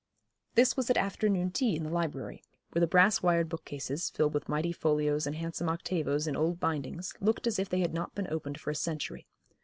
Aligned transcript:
This 0.55 0.75
was 0.75 0.89
at 0.89 0.97
afternoon 0.97 1.51
tea 1.51 1.75
in 1.75 1.83
the 1.83 1.91
library, 1.91 2.41
where 2.71 2.79
the 2.79 2.87
brass 2.87 3.21
wired 3.21 3.47
bookcases, 3.49 4.09
filled 4.09 4.33
with 4.33 4.49
mighty 4.49 4.71
folios 4.71 5.27
and 5.27 5.35
handsome 5.35 5.69
octavos 5.69 6.25
in 6.25 6.35
old 6.35 6.59
bindings, 6.59 7.13
looked 7.19 7.45
as 7.45 7.59
if 7.59 7.69
they 7.69 7.81
had 7.81 7.93
not 7.93 8.15
been 8.15 8.25
opened 8.31 8.59
for 8.59 8.71
a 8.71 8.75
century. 8.75 9.27